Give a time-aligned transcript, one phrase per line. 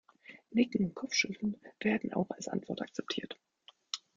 [0.49, 3.39] Nicken und Kopfschütteln werden auch als Antwort akzeptiert.